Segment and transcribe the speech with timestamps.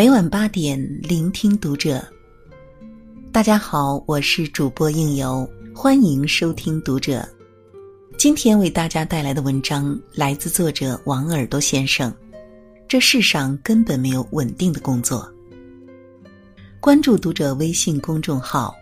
[0.00, 2.02] 每晚八点，聆听读者。
[3.30, 7.22] 大家好，我是主播应由，欢迎收听读者。
[8.16, 12.10] 今天为大家带来的文章来自作者王耳朵先生。
[12.88, 15.30] 这世上根本没有稳定的工作。
[16.80, 18.74] 关注读者微信公众号，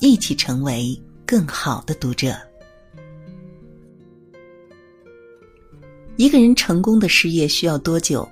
[0.00, 2.34] 一起成为更好的读者。
[6.16, 8.26] 一个人成功的事业需要多久？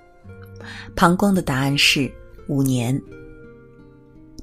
[0.96, 2.10] 庞光的答案是
[2.50, 3.00] 五年。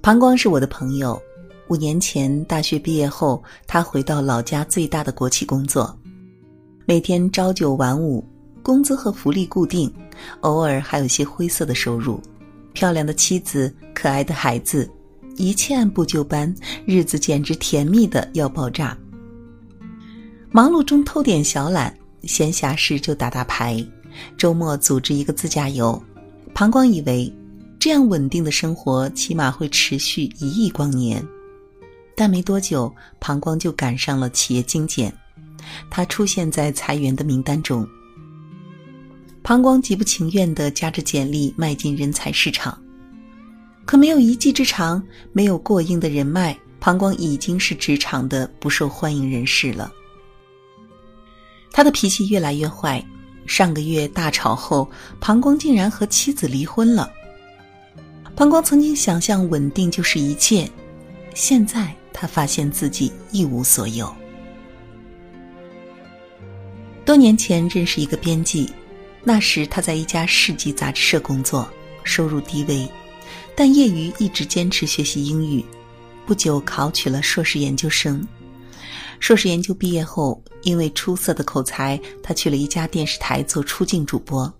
[0.02, 1.21] 庞光是我的朋友，
[1.67, 5.93] 五年前大学毕业后，他回到老家最大的国企工作，
[6.85, 8.25] 每天朝九晚五，
[8.63, 9.93] 工资和福利固定，
[10.39, 12.21] 偶尔还有些灰色的收入，
[12.71, 14.89] 漂亮的妻子，可爱的孩子，
[15.35, 16.55] 一切按部就班，
[16.85, 18.97] 日子简直甜蜜的要爆炸。
[20.49, 23.85] 忙碌中偷点小懒，闲暇时就打打牌，
[24.38, 26.02] 周末组织一个自驾游。
[26.53, 27.31] 庞光以为，
[27.80, 31.25] 这样稳定的生活起码会持续一亿光年，
[32.16, 35.14] 但没多久，庞光就赶上了企业精简，
[35.89, 37.88] 他出现在裁员的名单中。
[39.44, 42.78] 庞光极不情愿地夹着简历迈进人才市场，
[43.86, 49.91] 可没有一技之长，没有过硬的人脉，庞光已经是职场的不受欢迎人士了。
[51.72, 53.06] 他的脾气越来越坏。
[53.45, 54.89] 上个月大吵后，
[55.22, 57.09] 庞光竟然和妻子离婚了。
[58.38, 60.69] 庞光曾经想象稳定就是一切，
[61.33, 64.16] 现在他发现自己一无所有。
[67.03, 68.71] 多年前认识一个编辑，
[69.23, 71.67] 那时他在一家市级杂志社工作，
[72.03, 72.88] 收入低微，
[73.55, 75.66] 但业余一直坚持学习英语，
[76.27, 78.23] 不久考取了硕士研究生。
[79.19, 84.53] 硕士研究毕业后，因为出色的口才，他去了一家电视台做出镜主播，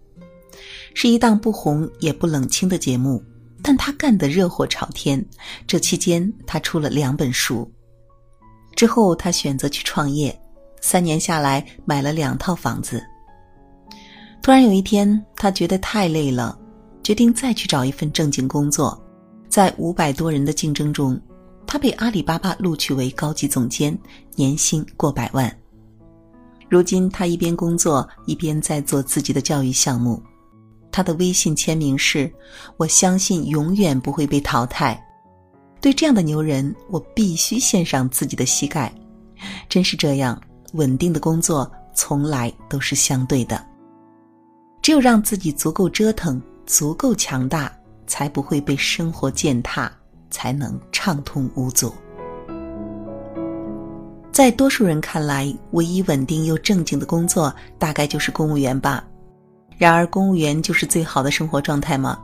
[0.95, 3.23] 是一档不红也不冷清的节目，
[3.61, 5.23] 但他干得热火朝天。
[5.66, 7.69] 这期间，他出了两本书。
[8.75, 10.38] 之后，他选择去创业，
[10.81, 13.03] 三年下来买了两套房子。
[14.41, 16.57] 突然有一天，他觉得太累了，
[17.03, 19.01] 决定再去找一份正经工作。
[19.50, 21.19] 在五百多人的竞争中。
[21.69, 23.96] 他被阿里巴巴录取为高级总监，
[24.35, 25.53] 年薪过百万。
[26.69, 30.23] 如今他一边工作一边在做自己的教育项目。
[30.97, 32.28] 他的微信签名是
[32.75, 35.00] ：“我相信永远不会被淘汰。”
[35.80, 38.91] 对这样的牛人，我必须献上自己的膝盖。
[39.69, 40.41] 真是这样，
[40.74, 43.63] 稳定的工作从来都是相对的。
[44.81, 47.72] 只有让自己足够折腾、足够强大，
[48.08, 49.91] 才不会被生活践踏。
[50.31, 51.94] 才能畅通无阻。
[54.31, 59.06] 在多数人看来，唯一稳定又正经的工作，大概就是公务员吧。
[59.78, 62.20] 然而，公务员就是最好的生活状态吗？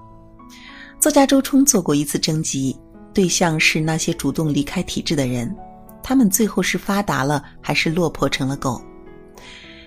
[1.00, 2.76] 作家周冲做过一次征集，
[3.14, 5.56] 对象是那些主动离开体制的人，
[6.02, 8.82] 他们最后是发达了，还是落魄成了狗？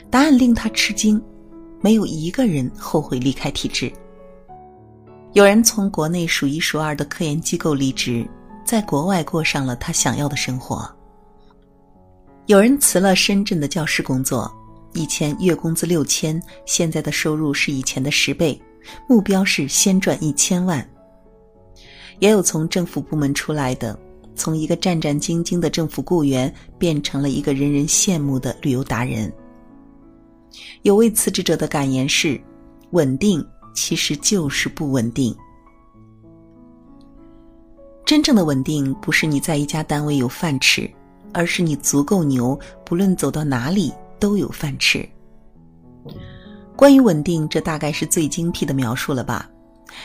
[0.09, 1.21] 答案令他吃惊，
[1.81, 3.93] 没有一个人后悔离开体制。
[5.33, 8.25] 有人从国内数一数二的科研机构离职，
[8.65, 10.89] 在国外过上了他想要的生活。
[12.47, 14.51] 有人辞了深圳的教师工作，
[14.97, 18.61] 以前月工资六千，现在的收入是以前的十倍，
[19.09, 20.85] 目标是先赚一千万。
[22.19, 23.97] 也有从政府部门出来的，
[24.35, 29.33] 从一个战战兢兢的政府雇员变成了一个人人羡慕的旅游达人。
[30.83, 32.41] 有位辞职者的感言是：
[32.91, 33.47] 稳定。
[33.79, 35.37] 其实就是不稳定。
[38.07, 40.91] 真正的稳定不是你在一家单位有饭吃，
[41.35, 45.09] 而是你足够牛，不论走到哪里都有饭吃。
[46.77, 49.49] 关于稳定，这大概是最精辟的描述了吧？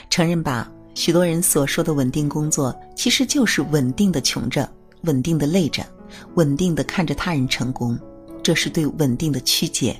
[0.09, 4.69] 承认吧，许多人所说的稳定工作，其实就是稳定的穷着，
[5.01, 5.85] 稳定的累着，
[6.35, 7.99] 稳定的看着他人成功，
[8.41, 9.95] 这是对稳定的曲解。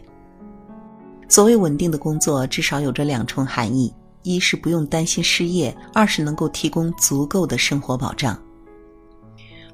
[1.28, 3.94] 所谓稳定的工作，至少有着两重含义：
[4.24, 8.42] 一是不用担心失业，二是能够提供足够的生活保障。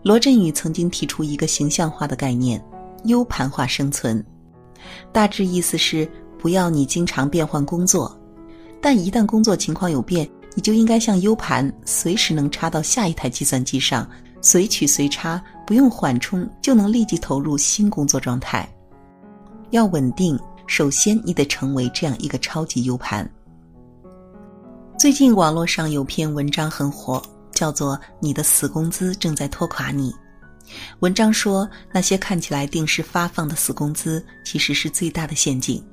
[0.03, 2.63] 罗振宇曾经提出一个形象化的概念——
[3.03, 4.23] U 盘化生存，
[5.11, 8.19] 大致意思是不要你经常变换工作，
[8.81, 14.09] 但一旦工作情况有变，你就应该像 U 盘，随时能插到下一台计算机上，
[14.41, 18.67] 随取随插，不用缓冲就能立即投入新工作状态。
[19.71, 20.39] 要稳定。
[20.69, 23.25] 首先，你得成为这样一个超级 U 盘。
[24.99, 27.21] 最近网络上有篇文章很火，
[27.53, 30.11] 叫做《你的死工资正在拖垮你》。
[30.99, 35.83] 文章说，那些看起来定时发放的死工资，其实是最大的陷阱，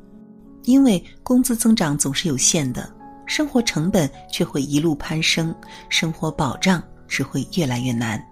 [0.64, 2.92] 因为工资增长总是有限的，
[3.26, 5.54] 生活成本却会一路攀升，
[5.88, 8.22] 生活保障只会越来越难。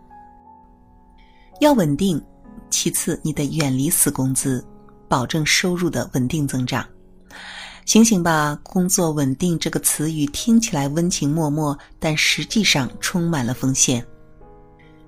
[1.61, 2.21] 要稳定，
[2.71, 4.67] 其次你得远离死工资，
[5.09, 6.85] 保证收入的稳定增长。
[7.85, 14.05] 醒醒吧，工作稳定这个词语听起来温情脉脉，但实际上充满了风险。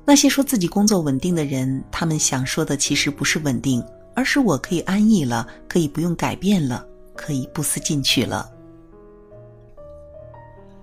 [0.07, 3.83] 那些说自己工作稳定的人，他们想说的其实不是稳定，
[4.15, 6.87] 而是我可以安逸了，可以不用改变了，
[7.17, 8.51] 可以不思进取了。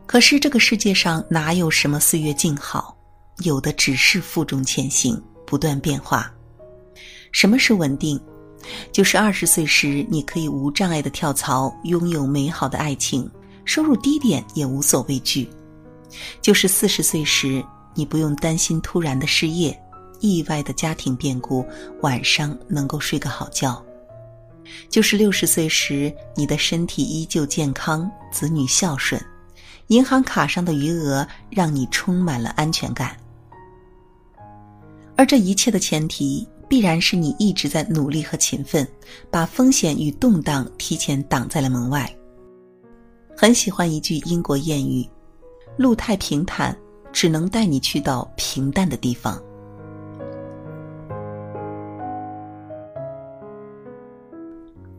[0.08, 2.98] 可是这个世界上哪有什么岁月静好，
[3.44, 6.34] 有的只是负重前行，不断变化。
[7.32, 8.20] 什么是稳定？
[8.92, 13.30] 就是二十岁时，你可以无障碍的跳槽，拥有美好的爱情，
[13.66, 15.48] 收入低点也无所畏惧；
[16.42, 19.78] 就是四十岁时，你不用担心突然的失业、
[20.20, 21.66] 意外的家庭变故，
[22.02, 23.82] 晚上能够睡个好觉；
[24.90, 29.22] 就是六十岁时，你的身体依旧健康，子女孝顺，
[29.88, 33.16] 银行卡上的余额让你充满了安全感。
[35.16, 36.48] 而这一切的前提。
[36.72, 38.88] 必然是你一直在努力和勤奋，
[39.30, 42.10] 把风险与动荡提前挡在了门外。
[43.36, 45.06] 很喜欢一句英国谚语
[45.76, 46.74] ：“路太平坦，
[47.12, 49.42] 只能带你去到平淡的地方。”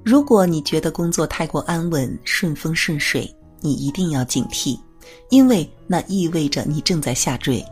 [0.05, 4.79] 如果你觉得工作太过安稳、顺风顺水，你一定要警惕，
[5.31, 7.65] 因为那意味着你正在下坠。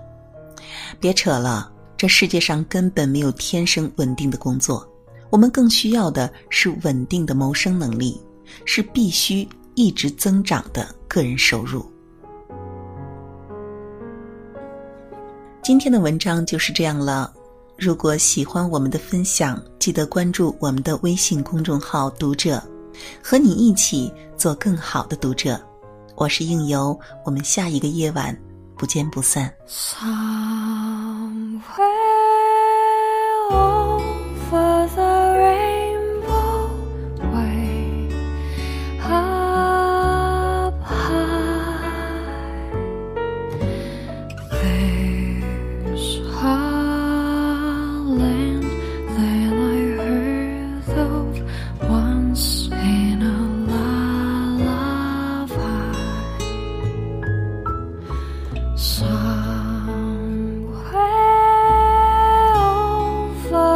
[0.99, 1.73] 别扯了。
[1.97, 4.91] 这世界上根本没有天生稳定的工作，
[5.29, 8.19] 我们更需要的是稳定的谋生能力，
[8.65, 11.85] 是必须一直增长的个人收入。
[15.63, 17.33] 今天的文章就是这样了。
[17.77, 22.63] 如果喜欢我们的分享，记得关注我们的微信公众号“读者”，
[23.23, 25.61] 和你一起做更好的读者。
[26.17, 28.37] 我是应由，我们下一个夜晚
[28.77, 29.53] 不见不散。
[29.69, 30.11] Somewhere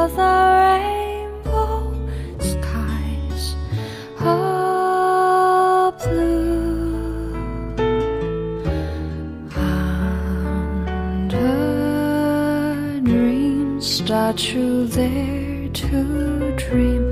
[0.09, 1.93] the rainbow
[2.39, 3.55] skies
[4.21, 7.33] are blue.
[11.17, 11.31] And
[13.05, 17.09] dream start you there to dream.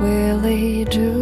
[0.00, 1.21] Will they do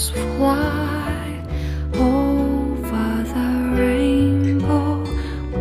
[0.00, 1.42] Eagles fly
[1.94, 5.04] over the rainbow.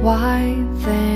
[0.01, 1.08] Why then?